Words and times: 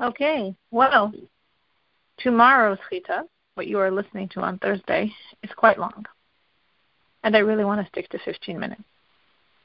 Okay, 0.00 0.54
well, 0.70 1.12
tomorrow's 2.18 2.78
chita, 2.90 3.24
what 3.54 3.66
you 3.66 3.78
are 3.78 3.90
listening 3.90 4.28
to 4.30 4.40
on 4.40 4.58
Thursday, 4.58 5.10
is 5.42 5.50
quite 5.56 5.78
long. 5.78 6.04
And 7.22 7.34
I 7.34 7.40
really 7.40 7.64
want 7.64 7.80
to 7.80 7.88
stick 7.88 8.08
to 8.10 8.18
15 8.18 8.58
minutes. 8.58 8.82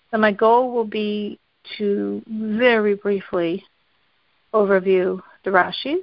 So 0.09 0.17
my 0.17 0.31
goal 0.31 0.71
will 0.71 0.85
be 0.85 1.37
to 1.77 2.21
very 2.27 2.95
briefly 2.95 3.63
overview 4.53 5.21
the 5.43 5.51
Rashis 5.51 6.01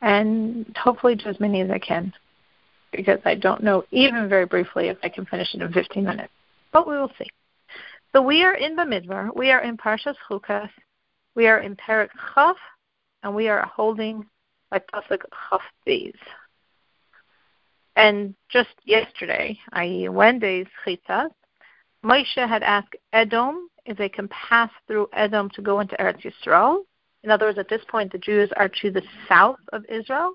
and 0.00 0.74
hopefully 0.76 1.14
do 1.14 1.28
as 1.28 1.40
many 1.40 1.60
as 1.60 1.70
I 1.70 1.78
can 1.78 2.12
because 2.90 3.20
I 3.24 3.34
don't 3.34 3.62
know 3.62 3.84
even 3.90 4.28
very 4.28 4.46
briefly 4.46 4.88
if 4.88 4.98
I 5.02 5.08
can 5.08 5.26
finish 5.26 5.54
it 5.54 5.62
in 5.62 5.72
15 5.72 6.04
minutes. 6.04 6.32
But 6.72 6.88
we 6.88 6.96
will 6.96 7.12
see. 7.18 7.28
So 8.12 8.22
we 8.22 8.42
are 8.42 8.54
in 8.54 8.76
Bamidbar. 8.76 9.34
We 9.36 9.50
are 9.50 9.62
in 9.62 9.76
Parshas 9.76 10.16
Chukas. 10.28 10.70
We 11.36 11.46
are 11.46 11.60
in 11.60 11.76
Perek 11.76 12.08
Chaf, 12.34 12.56
and 13.22 13.34
we 13.34 13.48
are 13.48 13.66
holding 13.66 14.26
Pasuk 14.72 15.22
Chaf 15.50 15.62
Beis. 15.86 16.14
And 17.96 18.34
just 18.48 18.70
yesterday, 18.84 19.58
i.e. 19.72 20.08
Wednesday's 20.08 20.66
Chitas, 20.86 21.30
Moshe 22.04 22.48
had 22.48 22.62
asked 22.62 22.96
Edom 23.12 23.68
if 23.84 23.98
they 23.98 24.08
can 24.08 24.28
pass 24.28 24.70
through 24.86 25.08
Edom 25.12 25.50
to 25.50 25.62
go 25.62 25.80
into 25.80 25.96
Eretz 25.96 26.22
Yisrael. 26.22 26.82
In 27.24 27.30
other 27.30 27.46
words, 27.46 27.58
at 27.58 27.68
this 27.68 27.84
point, 27.90 28.12
the 28.12 28.18
Jews 28.18 28.50
are 28.56 28.70
to 28.80 28.90
the 28.90 29.02
south 29.28 29.58
of 29.72 29.84
Israel. 29.88 30.32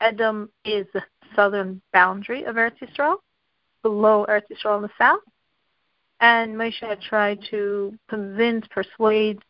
Edom 0.00 0.50
is 0.64 0.86
the 0.92 1.02
southern 1.34 1.80
boundary 1.92 2.44
of 2.44 2.56
Eretz 2.56 2.78
Yisrael, 2.80 3.16
below 3.82 4.26
Eretz 4.28 4.42
Yisrael 4.50 4.76
in 4.76 4.82
the 4.82 4.90
south. 4.98 5.20
And 6.20 6.54
Moshe 6.54 6.80
had 6.80 7.00
tried 7.00 7.40
to 7.50 7.98
convince, 8.08 8.64
persuade 8.68 9.40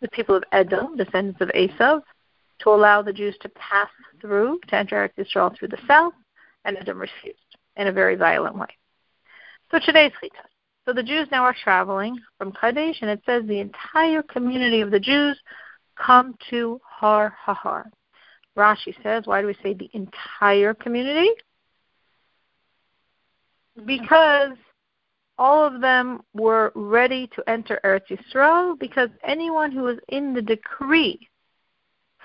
the 0.00 0.08
people 0.08 0.34
of 0.34 0.44
Edom, 0.52 0.96
descendants 0.96 1.40
of 1.40 1.48
Esav, 1.48 2.02
to 2.60 2.70
allow 2.70 3.02
the 3.02 3.12
Jews 3.12 3.36
to 3.40 3.48
pass 3.50 3.88
through, 4.20 4.60
to 4.68 4.74
enter 4.74 4.96
Eretz 4.96 5.26
Yisrael 5.26 5.56
through 5.56 5.68
the 5.68 5.78
south, 5.86 6.14
and 6.64 6.76
Edom 6.76 6.98
refused 6.98 7.38
in 7.76 7.86
a 7.86 7.92
very 7.92 8.16
violent 8.16 8.56
way. 8.56 8.68
So 9.70 9.78
today's 9.84 10.12
Chitas. 10.22 10.48
So 10.86 10.92
the 10.92 11.02
Jews 11.02 11.28
now 11.30 11.44
are 11.44 11.54
traveling 11.62 12.18
from 12.38 12.52
Kadesh, 12.52 12.98
and 13.02 13.10
it 13.10 13.22
says 13.24 13.44
the 13.46 13.60
entire 13.60 14.22
community 14.22 14.80
of 14.80 14.90
the 14.90 15.00
Jews 15.00 15.38
come 15.96 16.34
to 16.50 16.80
Har 16.84 17.34
Hahar. 17.46 17.84
Rashi 18.56 18.94
says, 19.02 19.22
why 19.26 19.40
do 19.40 19.46
we 19.46 19.56
say 19.62 19.74
the 19.74 19.90
entire 19.92 20.74
community? 20.74 21.30
Because 23.86 24.56
all 25.40 25.66
of 25.66 25.80
them 25.80 26.20
were 26.34 26.70
ready 26.74 27.26
to 27.34 27.42
enter 27.48 27.80
Eretz 27.82 28.08
Yisrael 28.08 28.78
because 28.78 29.08
anyone 29.24 29.72
who 29.72 29.80
was 29.80 29.96
in 30.10 30.34
the 30.34 30.42
decree 30.42 31.18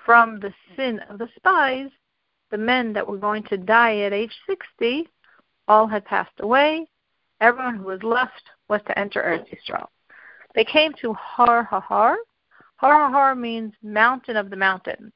from 0.06 0.38
the 0.42 0.54
sin 0.76 1.00
of 1.10 1.18
the 1.18 1.30
spies, 1.38 1.88
the 2.52 2.58
men 2.58 2.92
that 2.92 3.08
were 3.08 3.18
going 3.18 3.44
to 3.44 3.58
die 3.58 4.00
at 4.00 4.12
age 4.12 4.36
60, 4.48 5.08
all 5.70 5.88
had 5.88 6.04
passed 6.04 6.38
away. 6.42 6.86
Everyone 7.40 7.78
who 7.78 7.86
was 7.86 8.04
left 8.04 8.44
was 8.68 8.82
to 8.86 9.00
enter 9.00 9.24
Eretz 9.24 9.48
Yisrael. 9.50 9.88
They 10.54 10.66
came 10.66 10.94
to 11.02 11.14
Har 11.14 11.66
Hahar. 11.72 12.18
Har 12.76 13.10
Hahar 13.10 13.38
means 13.38 13.74
mountain 13.82 14.36
of 14.36 14.50
the 14.50 14.58
mountain. 14.58 15.14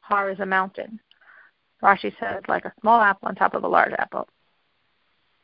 Har 0.00 0.28
is 0.28 0.40
a 0.40 0.46
mountain. 0.46 1.00
Rashi 1.82 2.12
says 2.20 2.42
like 2.46 2.66
a 2.66 2.74
small 2.80 3.00
apple 3.00 3.28
on 3.28 3.34
top 3.34 3.54
of 3.54 3.64
a 3.64 3.68
large 3.68 3.92
apple. 3.98 4.28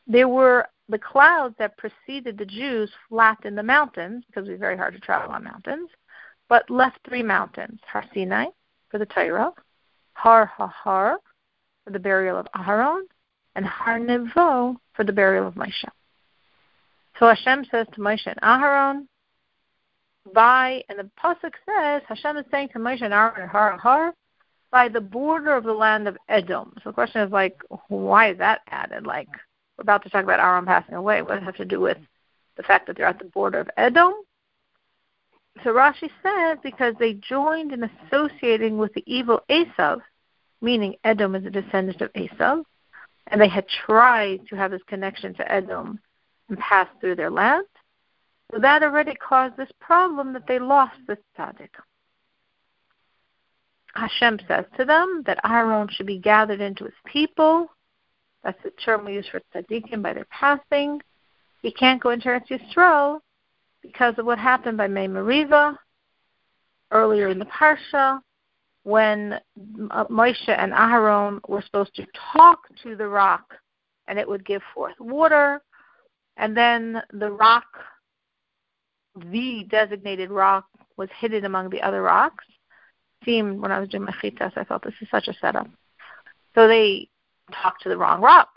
There 0.05 0.27
were 0.27 0.67
the 0.89 0.99
clouds 0.99 1.55
that 1.57 1.77
preceded 1.77 2.37
the 2.37 2.45
Jews 2.45 2.91
flattened 3.09 3.57
the 3.57 3.63
mountains 3.63 4.23
because 4.27 4.47
it 4.47 4.51
was 4.51 4.59
very 4.59 4.77
hard 4.77 4.93
to 4.93 4.99
travel 4.99 5.33
on 5.33 5.43
mountains, 5.43 5.89
but 6.47 6.69
left 6.69 6.99
three 7.07 7.23
mountains: 7.23 7.79
Har 7.87 8.05
Sinai 8.13 8.45
for 8.89 8.99
the 8.99 9.05
Torah, 9.05 9.51
Har 10.13 10.51
Hahar 10.57 11.17
for 11.83 11.91
the 11.91 11.99
burial 11.99 12.37
of 12.37 12.47
Aharon, 12.55 13.01
and 13.55 13.65
Har 13.65 13.99
Nevo 13.99 14.75
for 14.93 15.03
the 15.03 15.13
burial 15.13 15.47
of 15.47 15.55
Moshe. 15.55 15.85
So 17.19 17.27
Hashem 17.27 17.65
says 17.71 17.87
to 17.93 18.01
Moshe 18.01 18.27
and 18.27 18.39
Aharon, 18.41 19.07
by, 20.33 20.83
and 20.89 20.99
the 20.99 21.09
Pasuk 21.21 21.53
says, 21.65 22.01
Hashem 22.07 22.37
is 22.37 22.45
saying 22.51 22.69
to 22.73 22.79
Moshe 22.79 23.01
and 23.01 23.13
Aaron 23.13 23.41
and 23.41 23.49
Har 23.49 23.77
Har, 23.77 24.13
by 24.71 24.89
the 24.89 25.01
border 25.01 25.55
of 25.55 25.63
the 25.63 25.73
land 25.73 26.07
of 26.07 26.17
Edom. 26.27 26.73
So 26.83 26.89
the 26.89 26.93
question 26.93 27.21
is 27.21 27.31
like, 27.31 27.57
why 27.87 28.31
is 28.31 28.37
that 28.39 28.61
added? 28.69 29.05
Like, 29.05 29.29
we're 29.77 29.83
about 29.83 30.03
to 30.03 30.09
talk 30.09 30.23
about 30.23 30.39
Aaron 30.39 30.65
passing 30.65 30.95
away. 30.95 31.21
What 31.21 31.35
does 31.35 31.41
it 31.41 31.45
have 31.45 31.55
to 31.57 31.65
do 31.65 31.79
with 31.79 31.97
the 32.57 32.63
fact 32.63 32.87
that 32.87 32.97
they're 32.97 33.05
at 33.05 33.19
the 33.19 33.25
border 33.25 33.59
of 33.59 33.69
Edom? 33.77 34.13
So 35.63 35.73
Rashi 35.73 36.09
says 36.21 36.57
because 36.63 36.95
they 36.99 37.13
joined 37.13 37.71
in 37.71 37.83
associating 37.83 38.77
with 38.77 38.93
the 38.93 39.03
evil 39.05 39.41
Esav, 39.49 40.01
meaning 40.61 40.95
Edom 41.03 41.35
is 41.35 41.45
a 41.45 41.49
descendant 41.49 42.01
of 42.01 42.11
Esav, 42.13 42.63
and 43.27 43.39
they 43.39 43.47
had 43.47 43.67
tried 43.67 44.41
to 44.49 44.55
have 44.55 44.71
this 44.71 44.83
connection 44.87 45.33
to 45.35 45.51
Edom 45.51 45.99
and 46.49 46.59
pass 46.59 46.87
through 46.99 47.15
their 47.15 47.31
land. 47.31 47.65
So 48.51 48.59
that 48.59 48.83
already 48.83 49.15
caused 49.15 49.57
this 49.57 49.71
problem 49.79 50.33
that 50.33 50.47
they 50.47 50.59
lost 50.59 50.95
this 51.07 51.17
tzaddik. 51.37 51.69
Hashem 53.95 54.39
says 54.47 54.65
to 54.77 54.85
them 54.85 55.23
that 55.25 55.39
Aaron 55.43 55.87
should 55.89 56.05
be 56.05 56.19
gathered 56.19 56.59
into 56.59 56.83
his 56.83 56.93
people 57.05 57.69
that's 58.45 58.61
the 58.63 58.69
term 58.69 59.05
we 59.05 59.15
use 59.15 59.25
for 59.29 59.41
tzaddikim 59.53 60.03
by 60.03 60.13
their 60.13 60.27
passing. 60.29 61.01
He 61.63 61.71
can't 61.71 62.01
go 62.01 62.11
into 62.11 62.27
Eretz 62.27 62.47
Yisrael 62.47 63.19
because 63.81 64.13
of 64.19 64.25
what 64.27 64.37
happened 64.37 64.77
by 64.77 64.87
Mei 64.87 65.07
Meriva 65.07 65.75
earlier 66.91 67.29
in 67.29 67.39
the 67.39 67.45
parsha 67.45 68.19
when 68.83 69.33
uh, 69.89 70.05
Moshe 70.05 70.47
and 70.47 70.71
Aharon 70.71 71.39
were 71.49 71.63
supposed 71.63 71.95
to 71.95 72.05
talk 72.33 72.59
to 72.83 72.95
the 72.95 73.07
rock 73.07 73.55
and 74.07 74.19
it 74.19 74.27
would 74.27 74.45
give 74.45 74.61
forth 74.75 74.93
water, 74.99 75.59
and 76.37 76.55
then 76.55 77.01
the 77.13 77.31
rock, 77.31 77.65
the 79.31 79.65
designated 79.71 80.29
rock, 80.29 80.65
was 80.97 81.09
hidden 81.17 81.45
among 81.45 81.71
the 81.71 81.81
other 81.81 82.03
rocks. 82.03 82.45
Seemed 83.23 83.59
when 83.59 83.71
I 83.71 83.79
was 83.79 83.89
doing 83.89 84.03
my 84.03 84.13
chitas, 84.21 84.55
I 84.55 84.63
thought 84.63 84.83
this 84.83 84.93
is 85.01 85.07
such 85.09 85.27
a 85.27 85.33
setup. 85.41 85.67
So 86.53 86.67
they 86.67 87.09
talked 87.53 87.83
to 87.83 87.89
the 87.89 87.97
wrong 87.97 88.21
rock, 88.21 88.49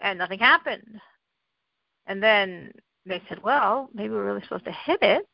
and 0.00 0.18
nothing 0.18 0.38
happened. 0.38 1.00
And 2.06 2.22
then 2.22 2.72
they 3.06 3.22
said, 3.28 3.42
well, 3.42 3.88
maybe 3.94 4.10
we're 4.10 4.24
really 4.24 4.42
supposed 4.42 4.64
to 4.66 4.72
hit 4.72 4.98
it, 5.02 5.26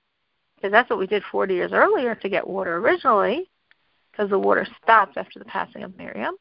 because 0.57 0.73
that's 0.73 0.91
what 0.91 0.99
we 0.99 1.07
did 1.07 1.23
40 1.31 1.55
years 1.55 1.73
earlier 1.73 2.15
to 2.15 2.29
get 2.29 2.47
water 2.47 2.77
originally, 2.77 3.51
because 4.11 4.31
the 4.31 4.39
water 4.39 4.67
stopped 4.83 5.17
after 5.17 5.39
the 5.39 5.45
passing 5.45 5.83
of 5.83 5.97
Miriam. 5.97 6.35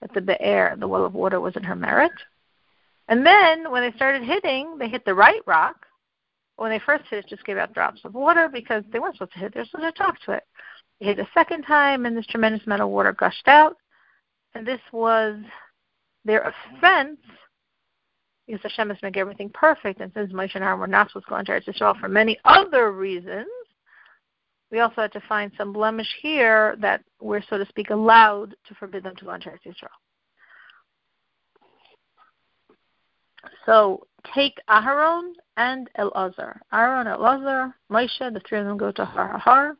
That 0.00 0.14
the 0.14 0.20
Be'er, 0.20 0.76
the 0.78 0.88
well 0.88 1.04
of 1.04 1.14
water, 1.14 1.40
was 1.40 1.54
in 1.56 1.62
her 1.62 1.76
merit. 1.76 2.12
And 3.08 3.24
then 3.24 3.70
when 3.70 3.82
they 3.82 3.94
started 3.96 4.22
hitting, 4.24 4.78
they 4.78 4.88
hit 4.88 5.04
the 5.04 5.14
right 5.14 5.42
rock. 5.46 5.86
When 6.56 6.70
they 6.70 6.80
first 6.80 7.04
hit 7.08 7.24
it, 7.24 7.28
just 7.28 7.44
gave 7.44 7.56
out 7.56 7.72
drops 7.72 8.00
of 8.04 8.14
water 8.14 8.48
because 8.52 8.82
they 8.92 8.98
weren't 8.98 9.14
supposed 9.14 9.32
to 9.32 9.38
hit 9.38 9.46
it, 9.46 9.54
they 9.54 9.60
were 9.60 9.66
supposed 9.66 9.94
to 9.94 10.02
talk 10.02 10.20
to 10.22 10.32
it. 10.32 10.42
They 10.98 11.06
hit 11.06 11.18
a 11.18 11.28
second 11.34 11.62
time, 11.62 12.06
and 12.06 12.16
this 12.16 12.26
tremendous 12.26 12.66
amount 12.66 12.82
of 12.82 12.88
water 12.88 13.12
gushed 13.12 13.46
out 13.46 13.76
and 14.54 14.66
this 14.66 14.80
was 14.92 15.38
their 16.24 16.52
offense 16.76 17.18
because 18.46 18.60
Hashem 18.62 18.90
has 18.90 18.98
made 19.02 19.16
everything 19.16 19.50
perfect, 19.54 20.00
and 20.00 20.12
since 20.14 20.32
Moshe 20.32 20.54
and 20.54 20.64
Aaron 20.64 20.80
were 20.80 20.86
not 20.86 21.08
supposed 21.08 21.26
to 21.26 21.30
go 21.30 21.36
into 21.38 21.52
Eretz 21.52 21.68
Yisrael 21.68 21.98
for 21.98 22.08
many 22.08 22.38
other 22.44 22.92
reasons, 22.92 23.46
we 24.70 24.80
also 24.80 25.02
had 25.02 25.12
to 25.12 25.22
find 25.28 25.52
some 25.56 25.72
blemish 25.72 26.08
here 26.20 26.76
that 26.80 27.02
we're, 27.20 27.42
so 27.48 27.58
to 27.58 27.66
speak, 27.66 27.90
allowed 27.90 28.54
to 28.66 28.74
forbid 28.74 29.04
them 29.04 29.14
to 29.16 29.24
go 29.24 29.34
into 29.34 29.48
Eretz 29.48 29.66
Yisrael. 29.66 29.88
So 33.66 34.06
take 34.34 34.56
Aharon 34.68 35.32
and 35.56 35.88
Elazar. 35.98 36.58
Aaron, 36.72 37.06
Elazar, 37.06 37.72
Moshe, 37.90 38.18
the 38.18 38.40
three 38.48 38.58
of 38.58 38.66
them 38.66 38.76
go 38.76 38.92
to 38.92 39.04
Har 39.04 39.38
Har. 39.38 39.76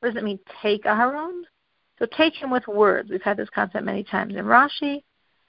What 0.00 0.14
does 0.14 0.16
it 0.16 0.24
mean, 0.24 0.38
take 0.62 0.84
Aharon? 0.84 1.42
So 2.04 2.16
take 2.18 2.34
him 2.34 2.50
with 2.50 2.68
words. 2.68 3.08
We've 3.08 3.22
had 3.22 3.38
this 3.38 3.48
concept 3.48 3.82
many 3.82 4.04
times 4.04 4.34
in 4.36 4.44
Rashi. 4.44 5.02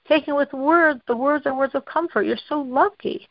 Take 0.08 0.24
him 0.24 0.36
with 0.36 0.54
words. 0.54 1.02
The 1.06 1.14
words 1.14 1.44
are 1.44 1.54
words 1.54 1.74
of 1.74 1.84
comfort. 1.84 2.22
You're 2.22 2.38
so 2.48 2.62
lucky. 2.62 3.28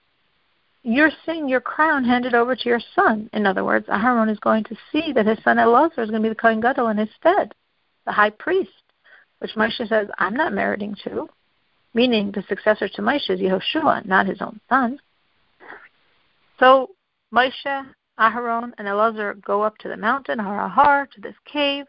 You're 0.83 1.10
seeing 1.25 1.50
your 1.50 1.62
crown 1.62 2.04
handed 2.04 2.36
over 2.36 2.56
to 2.56 2.69
your 2.69 2.81
son. 2.94 3.27
In 3.33 3.48
other 3.48 3.63
words, 3.63 3.88
Aharon 3.88 4.30
is 4.31 4.38
going 4.39 4.63
to 4.66 4.75
see 4.92 5.12
that 5.13 5.25
his 5.25 5.39
son 5.44 5.57
Elazar 5.57 6.04
is 6.04 6.12
going 6.12 6.22
to 6.22 6.30
be 6.30 6.30
the 6.30 6.36
Kohen 6.36 6.62
Gadol 6.62 6.89
in 6.89 6.98
his 6.98 7.10
stead, 7.19 7.56
the 8.06 8.12
high 8.12 8.30
priest, 8.30 8.69
which 9.39 9.56
Moshe 9.56 9.88
says, 9.88 10.07
I'm 10.19 10.36
not 10.36 10.54
meriting 10.54 10.95
to. 11.06 11.27
Meaning 11.95 12.31
the 12.31 12.44
successor 12.48 12.88
to 12.89 13.01
Moshe 13.01 13.31
is 13.31 13.39
Yehoshua, 13.39 14.06
not 14.06 14.27
his 14.27 14.39
own 14.39 14.60
son. 14.69 15.00
So 16.60 16.92
Moshe, 17.33 17.88
Aharon, 18.19 18.74
and 18.77 18.88
Elazar 18.88 19.44
go 19.44 19.63
up 19.63 19.80
to 19.80 19.88
the 19.88 19.98
mountain, 19.98 20.38
Har 20.38 20.69
Har, 20.69 21.07
to 21.16 21.22
this 21.22 21.36
cave. 21.51 21.86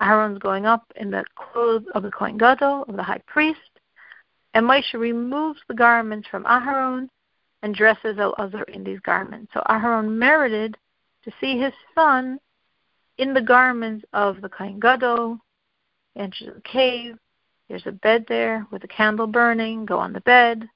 Aaron's 0.00 0.38
going 0.38 0.66
up 0.66 0.92
in 0.96 1.10
the 1.10 1.24
clothes 1.34 1.84
of 1.94 2.02
the 2.02 2.10
Kohen 2.10 2.38
Gadol, 2.38 2.84
of 2.88 2.96
the 2.96 3.02
high 3.02 3.22
priest, 3.26 3.60
and 4.54 4.66
Moshe 4.66 4.94
removes 4.94 5.60
the 5.68 5.74
garments 5.74 6.28
from 6.28 6.44
Aharon 6.44 7.08
and 7.62 7.74
dresses 7.74 8.16
Elazar 8.16 8.68
in 8.70 8.82
these 8.82 9.00
garments. 9.00 9.52
So 9.52 9.62
Aharon 9.68 10.08
merited 10.08 10.76
to 11.24 11.30
see 11.40 11.58
his 11.58 11.72
son 11.94 12.40
in 13.18 13.34
the 13.34 13.42
garments 13.42 14.04
of 14.12 14.40
the 14.40 14.48
Kohen 14.48 14.80
Gadol. 14.80 15.38
Enters 16.16 16.54
the 16.54 16.60
cave. 16.62 17.16
There's 17.68 17.86
a 17.86 17.92
bed 17.92 18.24
there 18.28 18.66
with 18.72 18.82
a 18.82 18.88
candle 18.88 19.28
burning. 19.28 19.84
Go 19.84 19.98
on 19.98 20.12
the 20.12 20.20
bed. 20.22 20.68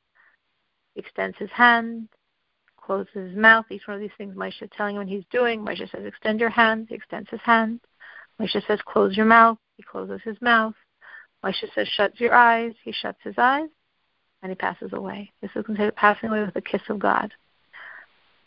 Extends 0.94 1.37
his 1.38 1.50
hand, 1.50 2.09
closes 2.76 3.12
his 3.15 3.37
mouth. 3.37 3.65
Each 3.69 3.87
one 3.87 3.97
of 3.97 4.00
these 4.00 4.11
things 4.17 4.37
Moshe 4.37 4.62
is 4.62 4.71
telling 4.76 4.94
him 4.94 5.00
what 5.00 5.09
he's 5.09 5.25
doing. 5.32 5.65
Moshe 5.65 5.91
says, 5.91 6.05
extend 6.05 6.38
your 6.38 6.50
hand. 6.50 6.87
He 6.88 6.94
extends 6.94 7.29
his 7.31 7.41
hand. 7.41 7.81
Moshe 8.40 8.66
says, 8.66 8.81
close 8.84 9.16
your 9.16 9.26
mouth. 9.26 9.58
He 9.76 9.82
closes 9.82 10.20
his 10.25 10.40
mouth. 10.40 10.75
Moshe 11.44 11.64
says, 11.75 11.88
shut 11.88 12.19
your 12.20 12.34
eyes. 12.34 12.72
He 12.84 12.92
shuts 12.92 13.19
his 13.22 13.34
eyes. 13.38 13.69
And 14.42 14.50
he 14.50 14.56
passes 14.56 14.92
away. 14.92 15.32
This 15.40 15.50
is 15.54 15.64
considered 15.64 15.96
passing 15.96 16.31
away 16.31 16.44
with 16.44 16.56
a 16.56 16.60
kiss 16.60 16.82
of 16.88 16.98
God. 16.98 17.32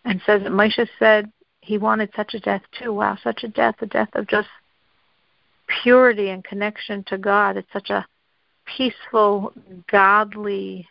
And 0.06 0.22
says 0.25 0.44
that 0.44 0.51
Moshe 0.51 0.88
said 1.00 1.31
he 1.62 1.78
wanted 1.78 2.12
such 2.16 2.34
a 2.34 2.39
death 2.39 2.62
too. 2.80 2.94
Wow, 2.94 3.18
such 3.24 3.44
a 3.44 3.48
death, 3.48 3.75
a 3.81 3.86
death 3.88 4.10
of 4.13 4.28
just 4.28 4.48
purity 5.84 6.30
and 6.30 6.44
connection 6.44 7.04
to 7.07 7.18
God. 7.18 7.57
It's 7.57 7.72
such 7.74 7.90
a 7.90 8.06
peaceful, 8.66 9.54
godly 9.90 10.88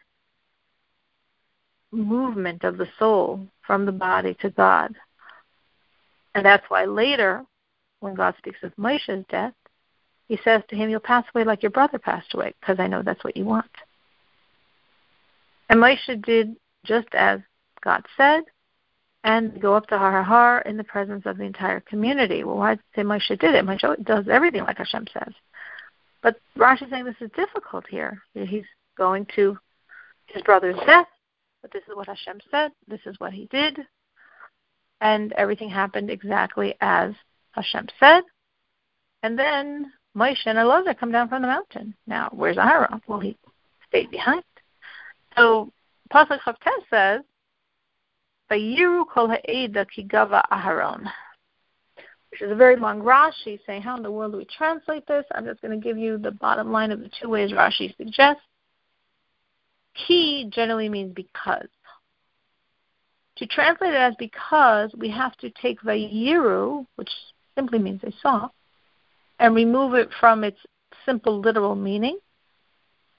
movement 1.92 2.64
of 2.64 2.76
the 2.76 2.88
soul 2.98 3.46
from 3.66 3.86
the 3.86 3.92
body 3.92 4.36
to 4.40 4.50
God. 4.50 4.94
And 6.34 6.44
that's 6.44 6.64
why 6.68 6.84
later, 6.84 7.44
when 8.00 8.14
God 8.14 8.34
speaks 8.38 8.58
of 8.62 8.74
Moshe's 8.76 9.24
death, 9.28 9.54
he 10.28 10.38
says 10.42 10.62
to 10.68 10.76
him, 10.76 10.90
You'll 10.90 11.00
pass 11.00 11.24
away 11.34 11.44
like 11.44 11.62
your 11.62 11.70
brother 11.70 11.98
passed 11.98 12.34
away, 12.34 12.54
because 12.60 12.78
I 12.78 12.86
know 12.86 13.02
that's 13.02 13.22
what 13.24 13.36
you 13.36 13.44
want. 13.44 13.70
And 15.68 15.80
Moshe 15.80 16.24
did 16.24 16.56
just 16.84 17.08
as 17.14 17.40
God 17.82 18.04
said, 18.16 18.42
and 19.24 19.60
go 19.60 19.74
up 19.74 19.88
to 19.88 19.98
Har 19.98 20.22
Har 20.22 20.60
in 20.62 20.76
the 20.76 20.84
presence 20.84 21.24
of 21.26 21.36
the 21.36 21.44
entire 21.44 21.80
community. 21.80 22.44
Well, 22.44 22.56
why 22.56 22.76
say 22.94 23.02
Moshe 23.02 23.28
did 23.28 23.54
it? 23.54 23.64
Moshe 23.64 24.04
does 24.04 24.28
everything 24.28 24.62
like 24.62 24.78
Hashem 24.78 25.06
says. 25.12 25.34
But 26.22 26.40
Rashi 26.56 26.82
is 26.82 26.90
saying 26.90 27.04
this 27.04 27.14
is 27.20 27.30
difficult 27.36 27.84
here. 27.88 28.22
He's 28.34 28.64
going 28.96 29.26
to 29.36 29.58
his 30.26 30.42
brother's 30.42 30.78
death, 30.86 31.06
but 31.62 31.72
this 31.72 31.82
is 31.88 31.94
what 31.94 32.08
Hashem 32.08 32.40
said. 32.50 32.72
This 32.88 33.00
is 33.06 33.14
what 33.18 33.32
he 33.32 33.46
did. 33.46 33.78
And 35.00 35.32
everything 35.34 35.68
happened 35.68 36.10
exactly 36.10 36.74
as 36.80 37.12
Hashem 37.56 37.88
said. 37.98 38.22
And 39.22 39.38
then 39.38 39.92
Moshe 40.16 40.46
and 40.46 40.58
Elazar 40.58 40.96
come 40.98 41.10
down 41.10 41.28
from 41.28 41.42
the 41.42 41.48
mountain. 41.48 41.94
Now, 42.06 42.28
where's 42.32 42.58
Aaron? 42.58 43.00
Well, 43.08 43.20
he 43.20 43.36
stayed 43.88 44.10
behind. 44.10 44.44
So 45.36 45.72
Pasuk 46.12 46.38
Chaf 46.44 46.56
Tes 46.60 46.84
says, 46.90 47.20
Vayiru 48.50 49.04
kol 49.12 49.28
ha'eda 49.28 49.86
kigava 49.86 50.42
Aharon. 50.52 51.10
Which 52.30 52.42
is 52.42 52.52
a 52.52 52.54
very 52.54 52.76
long 52.76 53.00
Rashi 53.00 53.58
saying, 53.66 53.82
how 53.82 53.96
in 53.96 54.02
the 54.02 54.10
world 54.10 54.32
do 54.32 54.38
we 54.38 54.44
translate 54.44 55.06
this? 55.06 55.24
I'm 55.34 55.46
just 55.46 55.60
going 55.62 55.78
to 55.78 55.84
give 55.84 55.98
you 55.98 56.18
the 56.18 56.32
bottom 56.32 56.70
line 56.70 56.92
of 56.92 57.00
the 57.00 57.10
two 57.20 57.28
ways 57.28 57.50
Rashi 57.50 57.96
suggests. 57.96 58.42
Ki 60.06 60.48
generally 60.50 60.88
means 60.88 61.14
because. 61.14 61.68
To 63.36 63.46
translate 63.46 63.94
it 63.94 63.96
as 63.96 64.14
because, 64.18 64.90
we 64.96 65.10
have 65.10 65.36
to 65.38 65.50
take 65.50 65.80
Vayiru, 65.80 66.86
which 66.96 67.10
simply 67.56 67.78
means 67.80 68.00
they 68.02 68.14
saw, 68.22 68.48
and 69.40 69.54
remove 69.54 69.94
it 69.94 70.10
from 70.20 70.44
its 70.44 70.58
simple 71.04 71.40
literal 71.40 71.74
meaning. 71.74 72.18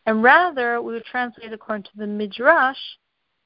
And 0.06 0.24
rather, 0.24 0.82
we 0.82 0.94
would 0.94 1.04
translate 1.04 1.52
according 1.52 1.84
to 1.84 1.98
the 1.98 2.08
Midrash, 2.08 2.78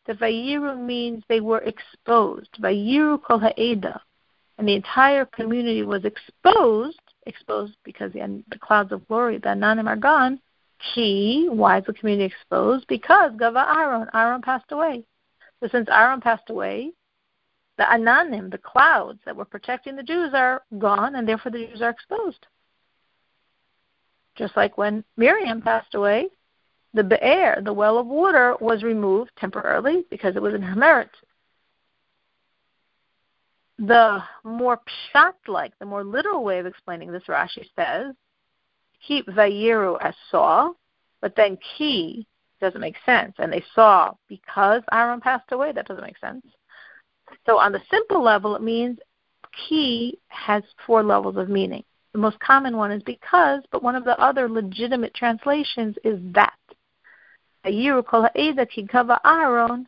that 0.06 0.20
Vayiru 0.20 0.80
means 0.80 1.24
they 1.28 1.42
were 1.42 1.60
exposed. 1.60 2.50
Vayiru 2.60 3.22
kol 3.22 3.40
ha'eda. 3.40 4.02
And 4.58 4.68
the 4.68 4.76
entire 4.76 5.26
community 5.26 5.84
was 5.84 6.06
exposed, 6.06 7.00
exposed 7.26 7.76
because 7.84 8.14
the, 8.14 8.44
the 8.50 8.60
clouds 8.60 8.92
of 8.92 9.08
glory, 9.08 9.38
the 9.38 9.50
Ananim 9.50 9.88
are 9.88 9.96
gone. 9.96 10.40
He, 10.94 11.48
why 11.50 11.80
is 11.80 11.86
the 11.86 11.94
community 11.94 12.26
exposed? 12.26 12.86
Because 12.88 13.32
Gava 13.34 13.66
Aaron, 13.76 14.08
Aaron 14.14 14.42
passed 14.42 14.72
away. 14.72 15.04
So 15.62 15.70
since 15.72 15.88
Aaron 15.92 16.22
passed 16.22 16.50
away, 16.50 16.92
the 17.82 17.88
Ananim, 17.88 18.52
the 18.52 18.60
clouds 18.60 19.20
that 19.26 19.36
were 19.36 19.44
protecting 19.44 19.96
the 19.96 20.04
Jews, 20.04 20.36
are 20.36 20.62
gone, 20.78 21.16
and 21.16 21.28
therefore 21.28 21.52
the 21.52 21.66
Jews 21.66 21.82
are 21.82 21.90
exposed. 21.90 22.46
Just 24.36 24.56
like 24.56 24.78
when 24.78 25.04
Miriam 25.18 25.64
passed 25.64 25.96
away, 25.96 26.30
the 26.94 27.04
Be'er, 27.04 27.60
the 27.66 27.74
well 27.74 27.98
of 27.98 28.06
water, 28.06 28.56
was 28.62 28.84
removed 28.84 29.32
temporarily 29.36 30.06
because 30.12 30.36
it 30.36 30.44
was 30.44 30.54
in 30.54 30.62
her 30.62 30.76
merit. 30.76 31.10
The 33.80 34.22
more 34.44 34.80
pshat-like, 35.16 35.74
the 35.80 35.86
more 35.88 36.04
literal 36.04 36.44
way 36.44 36.60
of 36.60 36.68
explaining 36.68 37.12
this, 37.12 37.24
Rashi 37.28 37.66
says, 37.76 38.14
keep 39.08 39.26
vayiru 39.26 39.98
as 40.02 40.14
saw, 40.30 40.72
but 41.20 41.36
then 41.36 41.58
ki 41.76 42.28
doesn't 42.60 42.80
make 42.80 42.98
sense. 43.08 43.34
And 43.40 43.52
they 43.52 43.64
saw 43.74 44.14
because 44.28 44.84
Aaron 44.92 45.20
passed 45.20 45.52
away. 45.52 45.72
That 45.72 45.88
doesn't 45.88 46.04
make 46.04 46.20
sense. 46.20 46.46
So 47.46 47.58
on 47.58 47.72
the 47.72 47.82
simple 47.90 48.24
level, 48.24 48.56
it 48.56 48.62
means 48.62 49.00
ki 49.68 50.20
has 50.28 50.64
four 50.86 51.04
levels 51.04 51.38
of 51.38 51.50
meaning. 51.50 51.84
The 52.14 52.20
most 52.20 52.40
common 52.40 52.78
one 52.78 52.92
is 52.92 53.04
because, 53.04 53.64
but 53.72 53.84
one 53.84 53.96
of 53.96 54.04
the 54.04 54.20
other 54.20 54.50
legitimate 54.50 55.14
translations 55.14 55.96
is 56.04 56.20
that. 56.34 56.54
Aaron, 59.24 59.88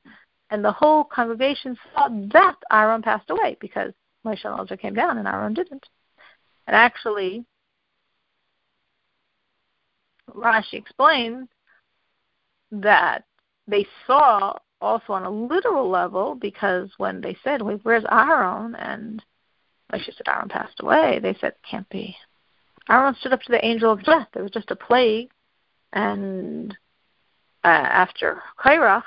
and 0.49 0.63
the 0.63 0.71
whole 0.71 1.03
congregation 1.03 1.75
saw 1.93 2.09
that 2.31 2.55
Aaron 2.71 3.01
passed 3.01 3.29
away 3.29 3.57
because 3.59 3.91
Moshe 4.25 4.45
and 4.45 4.79
came 4.79 4.93
down 4.93 5.17
and 5.17 5.27
Aaron 5.27 5.53
didn't. 5.53 5.85
And 6.67 6.75
actually, 6.75 7.45
Rashi 10.29 10.73
explains 10.73 11.47
that 12.71 13.25
they 13.67 13.85
saw 14.07 14.57
also 14.83 15.13
on 15.13 15.23
a 15.23 15.29
literal 15.29 15.89
level 15.89 16.35
because 16.35 16.89
when 16.97 17.21
they 17.21 17.35
said, 17.43 17.61
Wait, 17.61 17.79
where's 17.83 18.05
Aaron? 18.11 18.75
And 18.75 19.23
Moshe 19.91 20.05
said, 20.05 20.27
Aaron 20.27 20.49
passed 20.49 20.79
away. 20.81 21.19
They 21.21 21.35
said, 21.39 21.53
Can't 21.69 21.89
be. 21.89 22.15
Aaron 22.89 23.15
stood 23.19 23.33
up 23.33 23.41
to 23.43 23.51
the 23.51 23.65
angel 23.65 23.91
of 23.91 24.03
death. 24.03 24.27
It 24.35 24.41
was 24.41 24.51
just 24.51 24.71
a 24.71 24.75
plague. 24.75 25.29
And 25.93 26.75
uh, 27.63 27.67
after 27.67 28.41
Korach, 28.59 29.03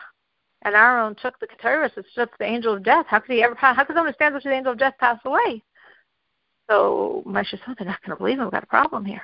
and 0.63 0.75
Aaron 0.75 1.15
took 1.15 1.39
the 1.39 1.47
Ketores 1.47 1.97
and 1.97 2.05
stood 2.11 2.23
up 2.23 2.31
to 2.33 2.39
the 2.39 2.47
angel 2.47 2.75
of 2.75 2.83
death. 2.83 3.07
How 3.09 3.21
could 3.21 3.35
he 3.35 3.43
ever? 3.43 3.55
How 3.55 3.85
could 3.85 3.95
someone 3.95 4.15
stand 4.15 4.35
up 4.35 4.43
to 4.43 4.49
the 4.49 4.55
angel 4.55 4.73
of 4.73 4.79
death 4.79 4.95
pass 4.99 5.19
away? 5.25 5.63
So 6.69 7.23
Moshe 7.27 7.51
said, 7.51 7.77
they're 7.79 7.87
not 7.87 8.03
going 8.03 8.17
to 8.17 8.17
believe 8.17 8.39
him. 8.39 8.45
We've 8.45 8.53
got 8.53 8.65
a 8.65 8.67
problem 8.67 9.05
here. 9.05 9.23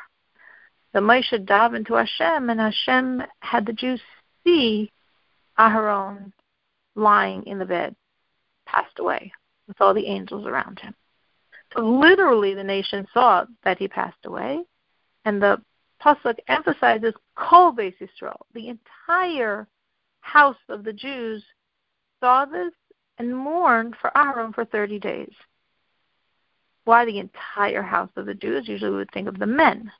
So 0.92 1.00
Moshe 1.00 1.46
dove 1.46 1.74
into 1.74 1.94
Hashem, 1.94 2.50
and 2.50 2.60
Hashem 2.60 3.22
had 3.40 3.66
the 3.66 3.72
Jews 3.72 4.00
see 4.44 4.92
Aharon 5.58 6.32
lying 6.94 7.46
in 7.46 7.58
the 7.58 7.64
bed, 7.64 7.94
passed 8.66 8.98
away, 8.98 9.32
with 9.66 9.80
all 9.80 9.94
the 9.94 10.06
angels 10.06 10.46
around 10.46 10.78
him. 10.78 10.94
So 11.74 11.80
literally, 11.80 12.54
the 12.54 12.64
nation 12.64 13.06
saw 13.12 13.46
that 13.64 13.78
he 13.78 13.88
passed 13.88 14.24
away, 14.24 14.62
and 15.24 15.42
the 15.42 15.62
pasuk 16.02 16.38
emphasizes 16.48 17.14
Kol 17.34 17.72
Beis 17.72 17.94
Yisrael. 17.98 18.40
The 18.54 18.68
entire 18.68 19.66
house 20.20 20.56
of 20.68 20.84
the 20.84 20.92
Jews 20.92 21.44
saw 22.20 22.44
this 22.44 22.72
and 23.18 23.36
mourned 23.36 23.96
for 24.00 24.16
Aaron 24.16 24.52
for 24.52 24.64
30 24.64 24.98
days. 24.98 25.32
Why 26.84 27.04
the 27.04 27.18
entire 27.18 27.82
house 27.82 28.10
of 28.16 28.26
the 28.26 28.34
Jews? 28.34 28.66
Usually 28.66 28.90
we 28.90 28.96
would 28.96 29.12
think 29.12 29.28
of 29.28 29.38
the 29.38 29.46
men. 29.46 29.90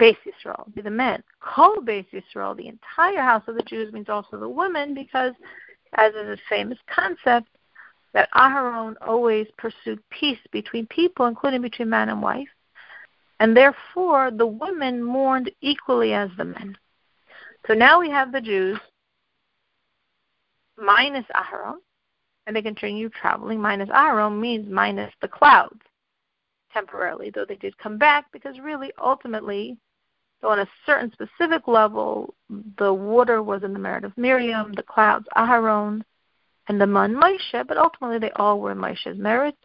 Beis 0.00 0.16
Yisrael, 0.24 0.72
be 0.74 0.80
the 0.80 0.90
men. 0.90 1.22
Kol 1.40 1.76
Beis 1.76 2.06
Yisrael, 2.12 2.56
the 2.56 2.68
entire 2.68 3.22
house 3.22 3.42
of 3.48 3.56
the 3.56 3.62
Jews 3.62 3.92
means 3.92 4.08
also 4.08 4.38
the 4.38 4.48
women 4.48 4.94
because, 4.94 5.32
as 5.94 6.14
is 6.14 6.28
a 6.28 6.38
famous 6.48 6.78
concept, 6.86 7.48
that 8.14 8.28
Aharon 8.34 8.94
always 9.00 9.46
pursued 9.58 10.00
peace 10.10 10.38
between 10.52 10.86
people, 10.86 11.26
including 11.26 11.62
between 11.62 11.90
man 11.90 12.08
and 12.08 12.22
wife 12.22 12.48
and 13.40 13.56
therefore 13.56 14.30
the 14.30 14.46
women 14.46 15.02
mourned 15.02 15.50
equally 15.60 16.12
as 16.12 16.30
the 16.36 16.44
men. 16.44 16.76
So 17.66 17.74
now 17.74 18.00
we 18.00 18.10
have 18.10 18.32
the 18.32 18.40
Jews 18.40 18.78
minus 20.76 21.26
Aharon, 21.34 21.76
and 22.46 22.56
they 22.56 22.62
continue 22.62 23.08
traveling. 23.08 23.60
Minus 23.60 23.88
Aharon 23.90 24.40
means 24.40 24.70
minus 24.70 25.12
the 25.20 25.28
clouds 25.28 25.80
temporarily, 26.72 27.30
though 27.30 27.44
they 27.44 27.56
did 27.56 27.76
come 27.78 27.98
back 27.98 28.26
because 28.32 28.58
really, 28.60 28.92
ultimately, 29.00 29.76
so 30.40 30.48
on 30.48 30.60
a 30.60 30.68
certain 30.86 31.12
specific 31.12 31.66
level, 31.66 32.34
the 32.78 32.92
water 32.92 33.42
was 33.42 33.62
in 33.64 33.72
the 33.72 33.78
merit 33.78 34.04
of 34.04 34.16
Miriam, 34.16 34.72
the 34.72 34.82
clouds 34.82 35.26
Aharon, 35.36 36.02
and 36.68 36.80
the 36.80 36.86
man 36.86 37.14
Moshe, 37.14 37.66
but 37.66 37.76
ultimately 37.76 38.18
they 38.18 38.30
all 38.32 38.60
were 38.60 38.72
in 38.72 38.78
Moshe's 38.78 39.18
merit. 39.18 39.56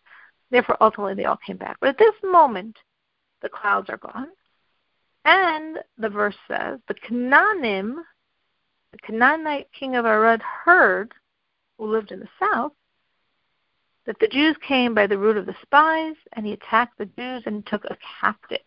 Therefore, 0.49 0.77
ultimately 0.81 1.15
they 1.15 1.25
all 1.25 1.39
came 1.45 1.57
back. 1.57 1.77
But 1.79 1.89
at 1.89 1.97
this 1.97 2.15
moment, 2.23 2.77
the 3.41 3.49
clouds 3.49 3.89
are 3.89 3.97
gone. 3.97 4.29
And 5.25 5.77
the 5.97 6.09
verse 6.09 6.35
says, 6.47 6.79
the 6.87 6.95
Canaanim, 6.95 7.95
the 8.91 8.97
Canaanite 8.99 9.69
king 9.77 9.95
of 9.95 10.05
Arad, 10.05 10.41
heard, 10.41 11.13
who 11.77 11.85
lived 11.85 12.11
in 12.11 12.19
the 12.19 12.27
south, 12.39 12.73
that 14.05 14.19
the 14.19 14.27
Jews 14.27 14.55
came 14.67 14.93
by 14.93 15.07
the 15.07 15.17
route 15.17 15.37
of 15.37 15.45
the 15.45 15.55
spies, 15.61 16.15
and 16.33 16.45
he 16.45 16.53
attacked 16.53 16.97
the 16.97 17.05
Jews 17.05 17.43
and 17.45 17.65
took 17.65 17.85
a 17.85 17.97
captive. 18.19 18.59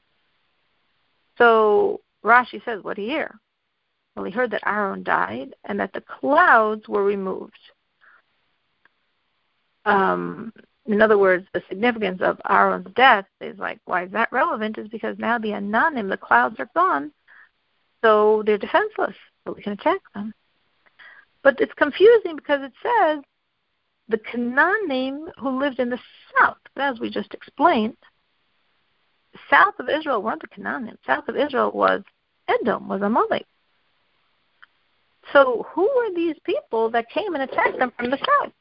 So 1.38 2.00
Rashi 2.24 2.64
says, 2.64 2.82
what 2.82 2.96
do 2.96 3.02
you 3.02 3.10
hear? 3.10 3.38
Well, 4.14 4.24
he 4.24 4.32
heard 4.32 4.50
that 4.52 4.66
Aaron 4.66 5.02
died 5.02 5.54
and 5.64 5.78
that 5.80 5.92
the 5.92 6.00
clouds 6.00 6.88
were 6.88 7.04
removed. 7.04 7.52
Um, 9.84 10.52
in 10.86 11.02
other 11.02 11.18
words, 11.18 11.46
the 11.52 11.62
significance 11.68 12.20
of 12.22 12.40
Aaron's 12.48 12.92
death 12.94 13.26
is 13.40 13.58
like, 13.58 13.80
why 13.84 14.04
is 14.04 14.12
that 14.12 14.32
relevant? 14.32 14.78
Is 14.78 14.88
because 14.88 15.18
now 15.18 15.38
the 15.38 15.50
Ananim, 15.50 16.08
the 16.08 16.16
clouds 16.16 16.56
are 16.58 16.70
gone, 16.74 17.12
so 18.02 18.42
they're 18.46 18.58
defenseless, 18.58 19.14
so 19.44 19.52
we 19.52 19.62
can 19.62 19.72
attack 19.72 20.00
them. 20.14 20.32
But 21.42 21.60
it's 21.60 21.74
confusing 21.74 22.36
because 22.36 22.62
it 22.62 22.72
says 22.82 23.22
the 24.08 24.18
Canaanim 24.18 25.28
who 25.38 25.58
lived 25.58 25.78
in 25.78 25.90
the 25.90 25.98
south, 26.38 26.58
as 26.76 27.00
we 27.00 27.10
just 27.10 27.34
explained, 27.34 27.96
south 29.50 29.74
of 29.78 29.88
Israel 29.88 30.22
weren't 30.22 30.42
the 30.42 30.48
Canaanim. 30.48 30.96
South 31.06 31.28
of 31.28 31.36
Israel 31.36 31.70
was 31.72 32.02
Edom, 32.48 32.88
was 32.88 33.02
Amalek. 33.02 33.46
So 35.32 35.66
who 35.74 35.82
were 35.82 36.14
these 36.14 36.36
people 36.44 36.90
that 36.90 37.10
came 37.10 37.34
and 37.34 37.42
attacked 37.42 37.78
them 37.78 37.92
from 37.96 38.10
the 38.10 38.18
south? 38.18 38.52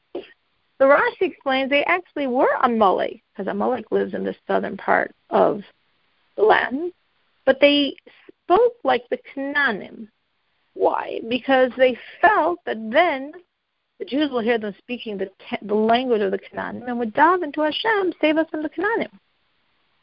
The 0.78 0.84
Rashi 0.84 1.22
explains 1.22 1.70
they 1.70 1.84
actually 1.84 2.26
were 2.26 2.54
Amalek, 2.62 3.22
because 3.32 3.50
Amalek 3.50 3.90
lives 3.90 4.14
in 4.14 4.24
the 4.24 4.34
southern 4.46 4.76
part 4.76 5.14
of 5.30 5.62
the 6.36 6.42
land, 6.42 6.92
but 7.46 7.60
they 7.60 7.96
spoke 8.42 8.74
like 8.84 9.04
the 9.08 9.18
Canaanim. 9.34 10.08
Why? 10.74 11.20
Because 11.28 11.70
they 11.78 11.96
felt 12.20 12.58
that 12.66 12.76
then 12.90 13.32
the 13.98 14.04
Jews 14.04 14.30
will 14.30 14.40
hear 14.40 14.58
them 14.58 14.74
speaking 14.78 15.16
the, 15.16 15.30
the 15.62 15.74
language 15.74 16.20
of 16.20 16.30
the 16.30 16.38
Canaanim 16.38 16.86
and 16.86 16.98
would 16.98 17.14
dive 17.14 17.42
into 17.42 17.62
Hashem, 17.62 18.12
save 18.20 18.36
us 18.36 18.46
from 18.50 18.62
the 18.62 18.68
Canaanim. 18.68 19.08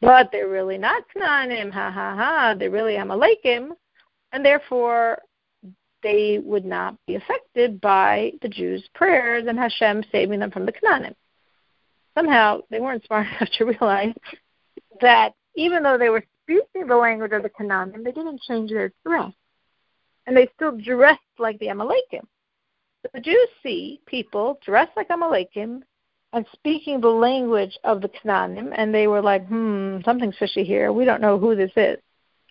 But 0.04 0.32
they're 0.32 0.50
really 0.50 0.78
not 0.78 1.04
Canaanim, 1.16 1.72
ha 1.72 1.90
ha 1.90 2.16
ha. 2.16 2.56
They're 2.58 2.70
really 2.70 2.96
Amalekim, 2.96 3.70
and 4.34 4.46
therefore 4.46 5.20
they 6.02 6.40
would 6.44 6.66
not 6.66 6.98
be 7.08 7.16
affected 7.16 7.80
by 7.80 8.34
the 8.42 8.50
Jews' 8.50 8.88
prayers 8.94 9.46
and 9.48 9.58
Hashem 9.58 10.04
saving 10.12 10.40
them 10.42 10.52
from 10.52 10.66
the 10.66 10.74
Canaanim. 10.74 11.16
Somehow 12.16 12.62
they 12.70 12.82
weren't 12.82 13.06
smart 13.06 13.28
enough 13.38 13.50
to 13.58 13.66
realize 13.66 14.14
that 15.00 15.34
even 15.56 15.84
though 15.84 15.98
they 15.98 16.10
were 16.10 16.26
speaking 16.44 16.88
the 16.88 16.96
language 16.96 17.32
of 17.32 17.44
the 17.44 17.50
Canaanim, 17.50 18.04
they 18.04 18.12
didn't 18.12 18.42
change 18.42 18.72
their 18.72 18.92
dress. 19.06 19.32
And 20.28 20.36
they 20.36 20.50
still 20.56 20.78
dressed 20.78 21.22
like 21.40 21.60
the 21.60 21.68
Amalekim. 21.68 22.26
So 23.02 23.10
the 23.14 23.22
Jews 23.22 23.48
see 23.62 24.02
people 24.06 24.60
dressed 24.66 24.92
like 24.96 25.10
Amalekim 25.10 25.82
and 26.34 26.46
speaking 26.52 27.00
the 27.00 27.08
language 27.08 27.78
of 27.84 28.02
the 28.02 28.10
Canaanim, 28.10 28.74
and 28.76 28.94
they 28.94 29.08
were 29.08 29.22
like, 29.22 29.48
hmm, 29.48 30.00
something's 30.04 30.38
fishy 30.38 30.64
here. 30.64 30.92
We 30.92 31.06
don't 31.06 31.22
know 31.22 31.38
who 31.38 31.56
this 31.56 31.72
is. 31.78 32.00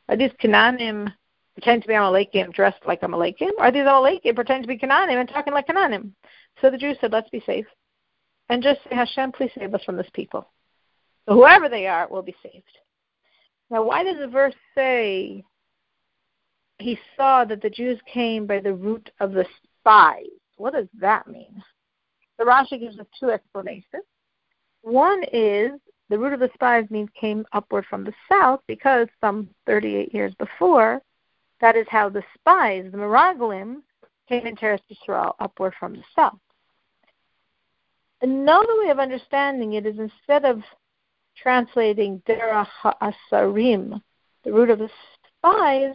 Are 0.08 0.16
these 0.16 0.30
Canaanim 0.42 1.12
pretending 1.54 1.82
to 1.82 1.88
be 1.88 1.94
Amalekim 1.94 2.52
dressed 2.52 2.86
like 2.86 3.00
Amalekim? 3.00 3.50
Are 3.58 3.72
these 3.72 3.86
all 3.86 4.04
Amalekim 4.04 4.36
pretending 4.36 4.62
to 4.62 4.68
be 4.68 4.78
Canaanim 4.78 5.18
and 5.18 5.28
talking 5.28 5.52
like 5.52 5.66
Canaanim? 5.66 6.12
So 6.60 6.70
the 6.70 6.78
Jews 6.78 6.96
said, 7.00 7.12
let's 7.12 7.28
be 7.30 7.42
safe. 7.44 7.66
And 8.48 8.62
just 8.62 8.80
say, 8.84 8.94
Hashem, 8.94 9.32
please 9.32 9.50
save 9.58 9.74
us 9.74 9.82
from 9.84 9.96
this 9.96 10.10
people. 10.14 10.48
So 11.28 11.34
whoever 11.34 11.68
they 11.68 11.86
are 11.86 12.08
will 12.08 12.22
be 12.22 12.36
saved. 12.42 12.64
Now, 13.68 13.82
why 13.82 14.04
does 14.04 14.18
the 14.18 14.28
verse 14.28 14.54
say 14.76 15.42
he 16.78 16.98
saw 17.16 17.44
that 17.46 17.62
the 17.62 17.70
Jews 17.70 17.98
came 18.12 18.46
by 18.46 18.60
the 18.60 18.74
route 18.74 19.10
of 19.18 19.32
the 19.32 19.46
spies? 19.80 20.26
What 20.56 20.74
does 20.74 20.88
that 21.00 21.26
mean? 21.26 21.62
The 22.38 22.44
Rashi 22.44 22.80
gives 22.80 22.98
us 22.98 23.06
two 23.18 23.30
explanations. 23.30 24.04
One 24.82 25.22
is 25.32 25.72
the 26.08 26.18
route 26.18 26.32
of 26.32 26.40
the 26.40 26.50
spies 26.54 26.84
means 26.90 27.08
came 27.18 27.46
upward 27.52 27.86
from 27.88 28.04
the 28.04 28.12
south 28.28 28.60
because 28.66 29.08
some 29.20 29.48
38 29.66 30.12
years 30.12 30.34
before, 30.34 31.00
that 31.60 31.76
is 31.76 31.86
how 31.88 32.08
the 32.08 32.22
spies, 32.34 32.90
the 32.90 32.98
Meraglim, 32.98 33.82
came 34.28 34.46
into 34.46 34.62
Eretz 34.62 34.80
Yisrael 34.90 35.34
upward 35.40 35.74
from 35.78 35.94
the 35.94 36.02
south. 36.14 36.38
Another 38.20 38.80
way 38.82 38.90
of 38.90 38.98
understanding 38.98 39.72
it 39.72 39.86
is 39.86 39.98
instead 39.98 40.44
of 40.44 40.62
translating 41.36 42.22
Derach 42.26 42.68
HaAsarim, 42.82 44.00
the 44.44 44.52
route 44.52 44.70
of 44.70 44.78
the 44.78 44.90
spies, 45.38 45.94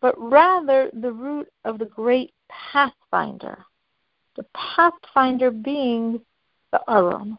but 0.00 0.14
rather 0.18 0.90
the 0.92 1.12
route 1.12 1.48
of 1.64 1.78
the 1.78 1.86
great 1.86 2.32
pathfinder. 2.48 3.64
The 4.38 4.46
pathfinder 4.54 5.50
being 5.50 6.20
the 6.70 6.80
Aron. 6.88 7.36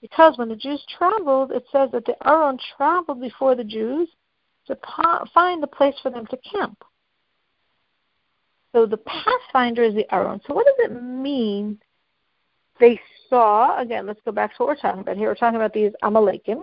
Because 0.00 0.38
when 0.38 0.48
the 0.48 0.56
Jews 0.56 0.82
traveled, 0.96 1.52
it 1.52 1.64
says 1.70 1.90
that 1.92 2.06
the 2.06 2.16
Aron 2.26 2.58
traveled 2.78 3.20
before 3.20 3.54
the 3.54 3.62
Jews 3.62 4.08
to 4.66 4.78
find 5.34 5.62
a 5.62 5.66
place 5.66 5.94
for 6.02 6.10
them 6.10 6.26
to 6.28 6.38
camp. 6.38 6.82
So 8.72 8.86
the 8.86 8.96
pathfinder 8.96 9.82
is 9.84 9.94
the 9.94 10.06
Aron. 10.14 10.40
So 10.46 10.54
what 10.54 10.64
does 10.64 10.90
it 10.90 11.02
mean 11.02 11.78
they 12.80 12.98
saw, 13.28 13.78
again, 13.78 14.06
let's 14.06 14.20
go 14.24 14.32
back 14.32 14.56
to 14.56 14.62
what 14.62 14.68
we're 14.68 14.76
talking 14.76 15.02
about 15.02 15.18
here. 15.18 15.28
We're 15.28 15.34
talking 15.34 15.56
about 15.56 15.74
these 15.74 15.92
Amalekim. 16.02 16.62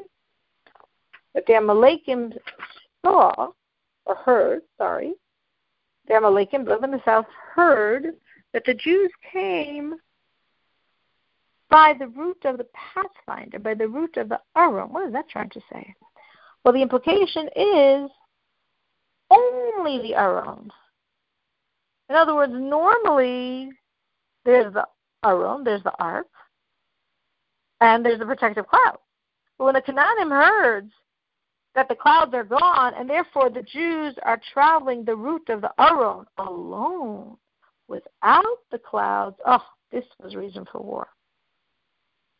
That 1.36 1.46
the 1.46 1.54
Amalekim 1.54 2.36
saw, 3.06 3.52
or 4.06 4.16
heard, 4.16 4.64
sorry, 4.80 5.14
the 6.08 6.16
Amalekim 6.16 6.68
live 6.68 6.84
in 6.84 6.90
the 6.90 7.02
south, 7.06 7.28
heard 7.54 8.16
that 8.54 8.64
the 8.66 8.74
Jews 8.74 9.12
came 9.32 9.96
by 11.70 11.94
the 11.98 12.08
route 12.08 12.44
of 12.46 12.58
the 12.58 12.68
pathfinder, 12.74 13.58
by 13.60 13.74
the 13.74 13.88
route 13.88 14.18
of 14.18 14.30
the 14.30 14.40
Aron. 14.56 14.92
What 14.92 15.08
is 15.08 15.14
that 15.14 15.30
trying 15.30 15.50
to 15.52 15.62
say? 15.72 15.96
Well, 16.64 16.74
the 16.74 16.82
implication 16.82 17.48
is 17.56 18.12
only 19.30 20.02
the 20.02 20.16
Aron. 20.16 20.70
In 22.10 22.16
other 22.16 22.36
words, 22.36 22.54
normally 22.54 23.70
there's 24.44 24.74
the 24.74 24.86
Aron, 25.24 25.64
there's 25.64 25.84
the 25.84 25.94
ark, 25.98 26.28
and 27.80 28.06
there's 28.06 28.20
the 28.20 28.26
protective 28.26 28.68
cloud. 28.68 28.98
But 29.58 29.66
when 29.66 29.74
the 29.76 29.82
Canaanim 29.82 30.30
heard 30.30 30.90
that 31.74 31.88
the 31.88 31.96
clouds 31.96 32.34
are 32.34 32.44
gone, 32.44 32.94
and 32.96 33.10
therefore 33.10 33.50
the 33.50 33.64
Jews 33.64 34.14
are 34.24 34.42
traveling 34.54 35.06
the 35.06 35.16
route 35.16 35.48
of 35.50 35.62
the 35.62 35.72
Aron 35.80 36.26
alone, 36.38 37.38
without 37.92 38.58
the 38.72 38.80
clouds, 38.80 39.36
oh, 39.46 39.64
this 39.92 40.06
was 40.24 40.36
reason 40.36 40.66
for 40.72 40.82
war. 40.82 41.08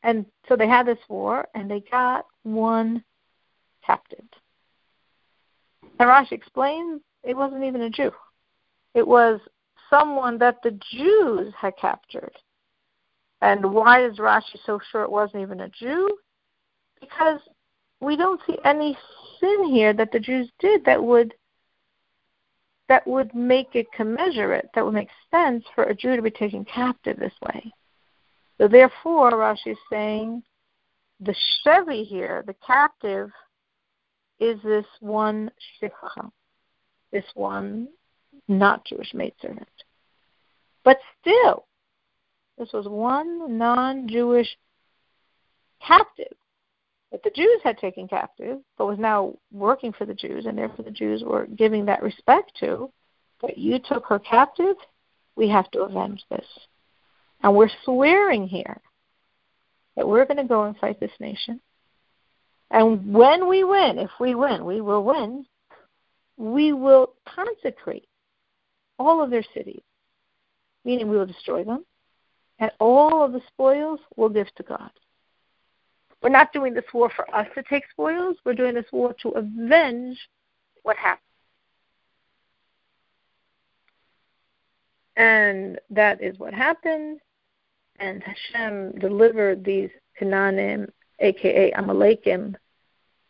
And 0.04 0.26
so 0.50 0.56
they 0.56 0.68
had 0.68 0.88
this 0.88 0.98
war, 1.10 1.48
and 1.54 1.70
they 1.70 1.84
got 1.92 2.26
one 2.42 3.04
captive. 3.86 4.26
And 6.00 6.10
Rashi 6.10 6.32
explains 6.32 7.02
it 7.24 7.38
wasn't 7.38 7.64
even 7.64 7.82
a 7.82 7.90
Jew. 7.90 8.12
It 8.96 9.08
was 9.08 9.40
someone 9.90 10.40
that 10.40 10.58
the 10.64 10.80
Jews 10.92 11.54
had 11.56 11.78
captured. 11.78 12.36
And 13.42 13.74
why 13.74 14.06
is 14.06 14.18
Rashi 14.18 14.58
so 14.66 14.80
sure 14.92 15.04
it 15.04 15.12
wasn't 15.12 15.44
even 15.44 15.62
a 15.62 15.70
Jew? 15.70 16.10
Because 17.00 17.40
we 18.00 18.16
don't 18.16 18.42
see 18.48 18.58
any 18.66 18.98
sin 19.40 19.66
here 19.66 19.94
that 19.94 20.12
the 20.12 20.20
Jews 20.20 20.50
did 20.60 20.86
that 20.86 21.04
would 21.04 21.34
that 22.92 23.08
would 23.08 23.34
make 23.34 23.70
it 23.74 23.90
commensurate, 23.94 24.70
that 24.76 24.84
would 24.84 24.94
make 24.94 25.08
sense 25.34 25.64
for 25.74 25.86
a 25.86 25.96
Jew 25.96 26.18
to 26.18 26.22
be 26.22 26.30
taken 26.30 26.66
captive 26.66 27.18
this 27.18 27.32
way. 27.42 27.72
So 28.58 28.68
therefore, 28.68 29.32
Rashi 29.32 29.68
is 29.68 29.78
saying 29.90 30.44
the 31.22 31.34
Shevi 31.66 32.06
here, 32.06 32.44
the 32.46 32.56
captive, 32.68 33.32
is 34.42 34.62
this 34.62 34.86
one 35.00 35.50
Shifcha, 35.82 36.30
this 37.14 37.24
one 37.34 37.88
not 38.50 38.84
Jewish 38.84 39.14
maidservant. 39.14 39.70
But 40.84 40.98
still, 41.22 41.68
this 42.58 42.74
was 42.74 42.90
one 42.90 43.58
non 43.58 44.10
Jewish 44.10 44.50
captive 45.88 46.36
that 47.12 47.24
the 47.24 47.32
Jews 47.32 47.60
had 47.64 47.78
taken 47.78 48.08
captive, 48.08 48.60
but 48.78 48.88
was 48.88 49.00
now 49.00 49.34
working 49.52 49.92
for 49.92 50.06
the 50.06 50.14
Jews, 50.14 50.46
and 50.46 50.58
therefore 50.58 50.86
the 50.86 50.92
Jews 50.92 51.24
were 51.26 51.46
giving 51.46 51.86
that 51.86 52.04
respect 52.04 52.54
to. 52.62 52.92
But 53.42 53.58
you 53.58 53.80
took 53.80 54.06
her 54.06 54.20
captive, 54.20 54.76
we 55.36 55.50
have 55.50 55.70
to 55.72 55.82
avenge 55.82 56.24
this. 56.30 56.46
And 57.44 57.56
we're 57.56 57.70
swearing 57.84 58.48
here 58.48 58.80
that 59.96 60.08
we're 60.08 60.26
going 60.26 60.38
to 60.38 60.44
go 60.44 60.64
and 60.64 60.78
fight 60.78 61.00
this 61.00 61.12
nation. 61.20 61.60
And 62.70 63.14
when 63.14 63.50
we 63.50 63.64
win, 63.64 63.98
if 63.98 64.12
we 64.20 64.36
win, 64.36 64.64
we 64.64 64.80
will 64.80 65.04
win, 65.04 65.46
we 66.38 66.72
will 66.72 67.14
consecrate 67.28 68.08
all 68.98 69.22
of 69.22 69.30
their 69.30 69.44
cities, 69.54 69.82
meaning 70.86 71.10
we 71.10 71.18
will 71.18 71.26
destroy 71.26 71.64
them, 71.64 71.86
and 72.60 72.72
all 72.80 73.24
of 73.24 73.34
the 73.34 73.42
spoils 73.48 74.00
we'll 74.16 74.30
give 74.30 74.54
to 74.56 74.64
God. 74.64 74.92
We're 76.22 76.30
not 76.30 76.54
doing 76.54 76.74
this 76.74 76.86
war 76.94 77.10
for 77.16 77.34
us 77.34 77.48
to 77.56 77.64
take 77.64 77.84
spoils. 77.90 78.38
We're 78.46 78.54
doing 78.54 78.76
this 78.76 78.86
war 78.92 79.16
to 79.22 79.30
avenge 79.30 80.20
what 80.84 80.98
happened. 80.98 81.22
And 85.16 85.80
that 85.90 86.22
is 86.22 86.38
what 86.38 86.54
happened. 86.54 87.20
And 88.00 88.24
Hashem 88.24 89.00
delivered 89.00 89.64
these 89.64 89.90
Canaanim, 90.20 90.90
aka 91.20 91.72
Amalekim, 91.74 92.56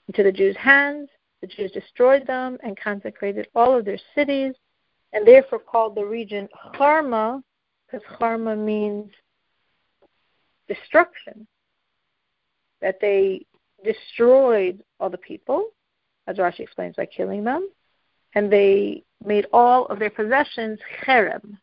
into 0.07 0.23
the 0.23 0.31
Jews' 0.31 0.57
hands. 0.57 1.09
The 1.41 1.47
Jews 1.47 1.71
destroyed 1.71 2.27
them 2.27 2.57
and 2.63 2.77
consecrated 2.77 3.47
all 3.55 3.77
of 3.77 3.83
their 3.83 3.99
cities, 4.13 4.53
and 5.11 5.27
therefore 5.27 5.59
called 5.59 5.95
the 5.95 6.05
region 6.05 6.47
Charma, 6.75 7.41
because 7.87 8.05
Charma 8.19 8.57
means 8.57 9.11
destruction. 10.67 11.47
That 12.81 12.99
they 12.99 13.45
destroyed 13.83 14.83
all 14.99 15.09
the 15.09 15.17
people, 15.17 15.69
as 16.27 16.37
Rashi 16.37 16.61
explains, 16.61 16.95
by 16.95 17.05
killing 17.05 17.43
them, 17.43 17.69
and 18.33 18.51
they 18.51 19.03
made 19.23 19.47
all 19.53 19.85
of 19.87 19.99
their 19.99 20.09
possessions 20.09 20.79
cherem, 21.03 21.57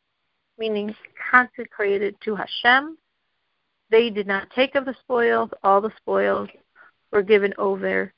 meaning 0.59 0.95
consecrated 1.31 2.17
to 2.25 2.37
Hashem. 2.37 2.99
They 3.91 4.11
did 4.11 4.27
not 4.27 4.51
take 4.51 4.75
of 4.75 4.85
the 4.85 4.95
spoils; 5.01 5.51
all 5.63 5.81
the 5.81 5.93
spoils 5.97 6.49
were 7.11 7.23
given 7.23 7.55
over 7.59 8.13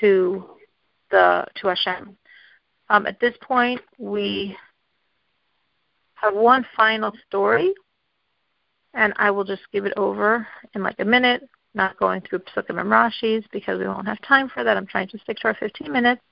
to 0.00 0.44
the 1.10 1.46
to 1.56 1.68
Hashem. 1.68 2.16
Um, 2.88 3.06
at 3.06 3.18
this 3.20 3.34
point, 3.40 3.80
we 3.98 4.56
have 6.14 6.34
one 6.34 6.66
final 6.76 7.12
story, 7.26 7.74
and 8.94 9.12
I 9.16 9.30
will 9.30 9.44
just 9.44 9.62
give 9.72 9.86
it 9.86 9.94
over 9.96 10.46
in 10.74 10.82
like 10.82 11.00
a 11.00 11.04
minute 11.04 11.48
not 11.76 11.98
going 11.98 12.22
through 12.22 12.40
Psukim 12.40 12.80
and 12.80 12.90
Rashis 12.90 13.44
because 13.52 13.78
we 13.78 13.86
won't 13.86 14.08
have 14.08 14.20
time 14.22 14.48
for 14.48 14.64
that. 14.64 14.76
I'm 14.76 14.86
trying 14.86 15.08
to 15.08 15.18
stick 15.18 15.36
to 15.38 15.48
our 15.48 15.54
15 15.54 15.92
minutes. 15.92 16.22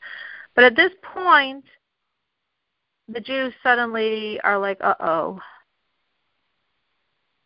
But 0.54 0.64
at 0.64 0.76
this 0.76 0.92
point, 1.02 1.64
the 3.08 3.20
Jews 3.20 3.52
suddenly 3.62 4.40
are 4.40 4.58
like, 4.58 4.78
uh 4.80 4.94
oh. 5.00 5.40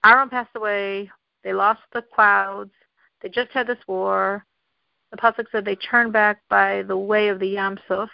Aaron 0.04 0.30
passed 0.30 0.54
away. 0.54 1.10
They 1.42 1.52
lost 1.52 1.80
the 1.92 2.02
clouds. 2.14 2.70
They 3.20 3.28
just 3.28 3.50
had 3.50 3.66
this 3.66 3.78
war. 3.88 4.44
The 5.10 5.16
Pasuk 5.16 5.46
said 5.50 5.64
they 5.64 5.76
turned 5.76 6.12
back 6.12 6.40
by 6.48 6.82
the 6.82 6.96
way 6.96 7.28
of 7.28 7.40
the 7.40 7.48
Yam 7.48 7.78
Suf. 7.88 8.10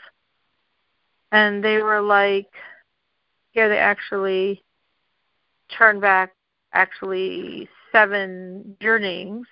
And 1.31 1.63
they 1.63 1.79
were 1.79 2.01
like, 2.01 2.51
here 3.51 3.69
they 3.69 3.79
actually 3.79 4.63
turned 5.77 6.01
back 6.01 6.35
actually 6.73 7.69
seven 7.93 8.77
journeyings 8.81 9.47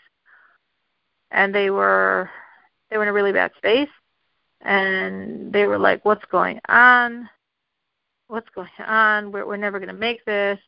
and 1.33 1.55
they 1.55 1.71
were 1.71 2.31
they 2.91 2.97
were 2.97 3.03
in 3.03 3.09
a 3.09 3.13
really 3.13 3.33
bad 3.33 3.51
space 3.57 3.89
and 4.61 5.53
they 5.53 5.67
were 5.67 5.79
like 5.79 6.05
what's 6.05 6.25
going 6.27 6.61
on? 6.69 7.29
What's 8.29 8.49
going 8.55 8.69
on? 8.87 9.33
We're 9.33 9.47
we're 9.47 9.57
never 9.57 9.79
going 9.79 9.93
to 9.93 9.95
make 9.95 10.25
this. 10.25 10.59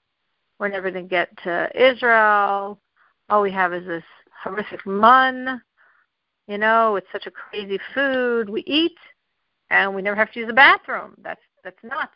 We're 0.58 0.68
never 0.68 0.90
going 0.90 1.04
to 1.04 1.08
get 1.08 1.36
to 1.44 1.70
israel. 1.74 2.80
All 3.28 3.42
we 3.42 3.52
have 3.52 3.72
is 3.72 3.86
this 3.86 4.04
horrific 4.42 4.84
mun 4.84 5.62
you 6.46 6.58
know 6.58 6.96
it's 6.96 7.06
such 7.12 7.26
a 7.26 7.30
crazy 7.30 7.78
food. 7.94 8.50
We 8.50 8.62
eat 8.66 8.96
and 9.70 9.94
we 9.94 10.02
never 10.02 10.16
have 10.16 10.32
to 10.32 10.40
use 10.40 10.48
the 10.48 10.54
bathroom. 10.54 11.14
That's 11.22 11.40
that's 11.62 11.82
nuts. 11.82 12.12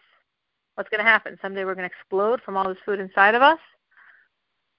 What's 0.75 0.91
going 0.91 1.05
to 1.05 1.11
happen? 1.11 1.39
Someday 1.43 1.65
we're 1.65 1.75
going 1.75 1.89
to 1.89 1.95
explode 1.95 2.41
from 2.43 2.57
all 2.57 2.69
this 2.69 2.79
food 2.85 3.01
inside 3.01 3.35
of 3.35 3.43
us 3.43 3.59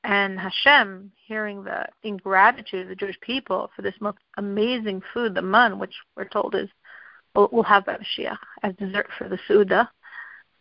and 0.04 0.40
Hashem, 0.40 1.12
hearing 1.28 1.64
the 1.64 1.86
ingratitude 2.04 2.84
of 2.84 2.90
the 2.90 2.96
Jewish 2.96 3.20
people 3.22 3.70
for 3.76 3.82
this 3.82 3.96
most 4.00 4.20
amazing 4.38 5.02
food, 5.14 5.36
the 5.36 5.42
man, 5.42 5.78
which 5.78 5.96
we're 6.16 6.28
told 6.28 6.56
is 6.56 6.70
we'll, 7.36 7.64
have 7.64 7.86
by 7.86 7.98
Mashiach 7.98 8.38
as 8.64 8.76
dessert 8.76 9.08
for 9.18 9.28
the 9.28 9.40
Suda, 9.48 9.90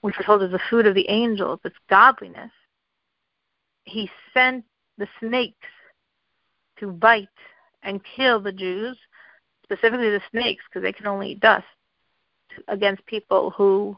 which 0.01 0.17
we're 0.19 0.27
told 0.27 0.43
is 0.43 0.51
the 0.51 0.61
food 0.71 0.87
of 0.87 0.95
the 0.95 1.09
angels, 1.09 1.61
its 1.65 1.77
godliness. 1.89 2.51
He 3.85 4.11
sent 4.35 4.65
the 4.99 5.09
snakes 5.21 5.67
to 6.81 6.91
bite 6.91 7.29
and 7.83 8.01
kill 8.17 8.41
the 8.41 8.53
Jews, 8.53 8.99
specifically 9.63 10.11
the 10.11 10.23
snakes, 10.31 10.65
because 10.69 10.83
they 10.83 10.93
can 10.93 11.07
only 11.07 11.33
eat 11.33 11.41
dust, 11.41 11.65
against 12.67 13.07
people 13.07 13.51
who 13.51 13.97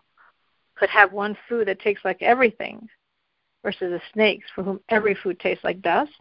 could 0.77 0.91
have 0.91 1.13
one 1.13 1.37
food 1.49 1.69
that 1.69 1.81
takes 1.81 2.05
like 2.05 2.21
everything 2.21 2.89
versus 3.63 3.91
the 3.91 4.01
snakes 4.13 4.47
for 4.55 4.63
whom 4.63 4.81
every 4.89 5.15
food 5.15 5.39
tastes 5.39 5.65
like 5.65 5.83
dust. 5.83 6.13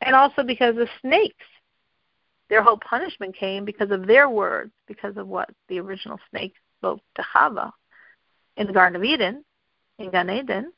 And 0.00 0.14
also 0.14 0.42
because 0.42 0.74
the 0.74 0.88
snakes, 1.00 1.44
their 2.48 2.62
whole 2.62 2.78
punishment 2.78 3.36
came 3.36 3.64
because 3.64 3.90
of 3.90 4.06
their 4.06 4.28
words, 4.28 4.72
because 4.86 5.16
of 5.16 5.28
what 5.28 5.48
the 5.68 5.80
original 5.80 6.18
snake 6.30 6.54
spoke 6.78 7.00
to 7.14 7.22
Chava 7.34 7.70
in 8.56 8.66
the 8.66 8.72
Garden 8.72 8.96
of 8.96 9.04
Eden, 9.04 9.44
in 9.98 10.10
Gan 10.10 10.28
Eden. 10.28 10.72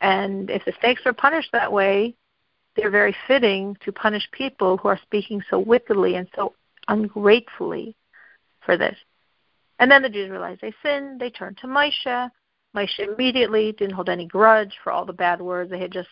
And 0.00 0.50
if 0.50 0.64
the 0.64 0.72
snakes 0.80 1.02
were 1.04 1.12
punished 1.12 1.50
that 1.52 1.72
way, 1.72 2.16
they're 2.76 2.90
very 2.90 3.14
fitting 3.28 3.76
to 3.84 3.92
punish 3.92 4.26
people 4.32 4.76
who 4.78 4.88
are 4.88 4.98
speaking 5.02 5.42
so 5.50 5.58
wickedly 5.58 6.14
and 6.14 6.28
so 6.34 6.54
ungratefully 6.88 7.94
for 8.64 8.76
this. 8.76 8.96
And 9.78 9.90
then 9.90 10.02
the 10.02 10.08
Jews 10.08 10.30
realized 10.30 10.60
they 10.60 10.72
sinned. 10.82 11.20
They 11.20 11.30
turned 11.30 11.58
to 11.58 11.66
Moshe. 11.66 12.30
Moshe 12.74 12.98
immediately 13.00 13.72
didn't 13.72 13.94
hold 13.94 14.08
any 14.08 14.26
grudge 14.26 14.74
for 14.82 14.92
all 14.92 15.04
the 15.04 15.12
bad 15.12 15.40
words 15.40 15.70
they 15.70 15.80
had 15.80 15.90
just 15.90 16.08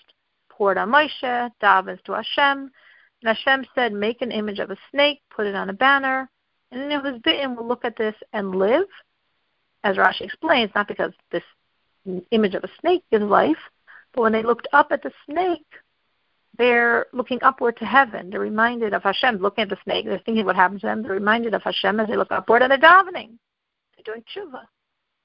poured 0.48 0.76
on 0.76 0.90
Moshe, 0.90 1.50
davens 1.62 2.02
to 2.04 2.12
Hashem. 2.12 2.70
And 3.22 3.36
Hashem 3.36 3.64
said, 3.74 3.92
Make 3.92 4.22
an 4.22 4.32
image 4.32 4.58
of 4.58 4.70
a 4.70 4.76
snake, 4.90 5.20
put 5.30 5.46
it 5.46 5.54
on 5.54 5.70
a 5.70 5.72
banner, 5.72 6.28
and 6.72 6.90
then 6.90 7.02
was 7.02 7.20
bitten 7.22 7.54
will 7.54 7.66
look 7.66 7.84
at 7.84 7.96
this 7.96 8.14
and 8.32 8.54
live. 8.54 8.86
As 9.84 9.96
Rashi 9.96 10.22
explains, 10.22 10.72
not 10.74 10.88
because 10.88 11.12
this 11.30 11.44
image 12.32 12.54
of 12.54 12.64
a 12.64 12.70
snake 12.80 13.04
gives 13.10 13.24
life, 13.24 13.56
but 14.12 14.22
when 14.22 14.32
they 14.32 14.42
looked 14.42 14.66
up 14.72 14.88
at 14.90 15.02
the 15.02 15.12
snake, 15.26 15.66
they're 16.56 17.06
looking 17.12 17.38
upward 17.42 17.76
to 17.76 17.84
heaven. 17.84 18.30
They're 18.30 18.40
reminded 18.40 18.92
of 18.92 19.04
Hashem, 19.04 19.36
looking 19.36 19.62
at 19.62 19.68
the 19.68 19.78
snake. 19.84 20.06
They're 20.06 20.18
thinking 20.26 20.44
what 20.44 20.56
happened 20.56 20.80
to 20.80 20.88
them. 20.88 21.02
They're 21.02 21.12
reminded 21.12 21.54
of 21.54 21.62
Hashem 21.62 22.00
as 22.00 22.08
they 22.08 22.16
look 22.16 22.32
upward 22.32 22.62
and 22.62 22.72
they're 22.72 22.78
davening. 22.78 23.38
They're 23.94 24.14
doing 24.14 24.24
tshuva 24.34 24.62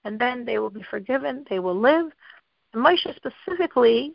and 0.04 0.20
then 0.20 0.46
they 0.46 0.60
will 0.60 0.70
be 0.70 0.84
forgiven, 0.90 1.46
they 1.50 1.60
will 1.60 1.80
live. 1.80 2.12
And 2.74 2.86
Moshe 2.86 3.16
specifically, 3.16 4.14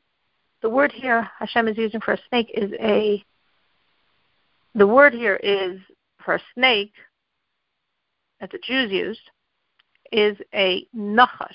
the 0.63 0.69
word 0.71 0.93
here 0.93 1.29
Hashem 1.39 1.69
is 1.69 1.79
using 1.79 2.01
for 2.01 2.15
a 2.15 2.19
snake 2.29 2.51
is 2.55 2.73
a, 2.81 3.23
the 4.75 4.87
word 4.87 5.15
here 5.15 5.37
is 5.37 5.81
for 6.25 6.35
a 6.35 6.41
snake 6.55 6.93
that 8.41 8.51
the 8.51 8.59
Jews 8.59 8.91
used 8.91 9.21
is 10.13 10.37
a 10.55 10.87
nachash. 10.97 11.49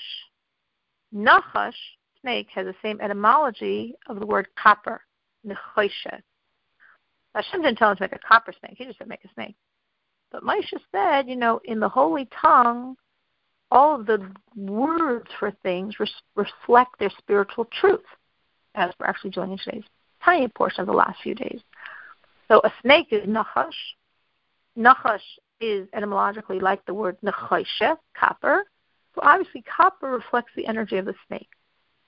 Nachash, 1.14 1.74
snake, 2.20 2.48
has 2.54 2.66
the 2.66 2.74
same 2.82 3.00
etymology 3.00 3.94
of 4.08 4.20
the 4.20 4.26
word 4.26 4.48
copper, 4.56 5.02
nechoshet. 5.46 6.22
Hashem 7.34 7.62
didn't 7.62 7.78
tell 7.78 7.90
him 7.90 7.96
to 7.96 8.02
make 8.02 8.12
a 8.12 8.18
copper 8.18 8.52
snake, 8.58 8.74
he 8.76 8.84
just 8.84 8.98
said 8.98 9.08
make 9.08 9.24
a 9.24 9.32
snake. 9.34 9.56
But 10.30 10.42
Moshe 10.42 10.72
said, 10.92 11.28
you 11.28 11.36
know, 11.36 11.60
in 11.64 11.78
the 11.78 11.88
holy 11.88 12.28
tongue, 12.40 12.96
all 13.74 13.96
of 14.00 14.06
the 14.06 14.30
words 14.56 15.28
for 15.38 15.50
things 15.62 15.98
res- 15.98 16.22
reflect 16.36 16.98
their 17.00 17.10
spiritual 17.18 17.66
truth, 17.80 18.04
as 18.76 18.92
we're 18.98 19.06
actually 19.06 19.30
joining 19.30 19.58
today's 19.58 19.82
tiny 20.24 20.48
portion 20.48 20.80
of 20.80 20.86
the 20.86 20.92
last 20.92 21.20
few 21.22 21.34
days. 21.34 21.60
So 22.48 22.60
a 22.62 22.72
snake 22.82 23.08
is 23.10 23.26
nachash. 23.26 23.74
Nachash 24.78 25.18
is 25.60 25.88
etymologically 25.92 26.60
like 26.60 26.86
the 26.86 26.94
word 26.94 27.18
nechoshe, 27.24 27.98
copper. 28.18 28.64
So 29.14 29.20
obviously 29.22 29.62
copper 29.62 30.08
reflects 30.08 30.52
the 30.56 30.66
energy 30.66 30.96
of 30.96 31.04
the 31.04 31.14
snake. 31.26 31.48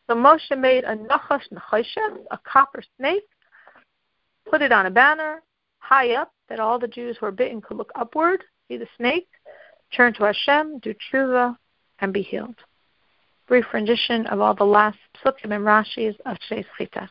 So 0.07 0.15
Moshe 0.15 0.57
made 0.57 0.85
a 0.85 0.97
nachash 0.97 1.43
nechoshe, 1.53 2.25
a 2.31 2.39
copper 2.39 2.83
snake, 2.97 3.25
put 4.49 4.63
it 4.63 4.71
on 4.71 4.87
a 4.87 4.91
banner 4.91 5.43
high 5.81 6.15
up 6.15 6.33
that 6.49 6.61
all 6.61 6.79
the 6.79 6.89
Jews 6.89 7.17
who 7.19 7.27
were 7.27 7.33
bitten 7.33 7.61
could 7.61 7.77
look 7.77 7.91
upward, 7.97 8.45
see 8.69 8.77
the 8.77 8.87
snake, 8.97 9.29
turn 9.97 10.13
to 10.15 10.25
Hashem, 10.25 10.79
do 10.81 10.95
tshuva, 10.95 11.57
and 12.01 12.13
be 12.13 12.23
healed. 12.23 12.57
Brief 13.49 13.65
rendition 13.73 14.27
of 14.27 14.41
all 14.41 14.55
the 14.55 14.65
last 14.65 14.99
psukim 15.25 15.55
and 15.55 15.65
rashis 15.65 16.17
of 16.27 16.37
today's 16.41 16.67
chita. 16.77 17.09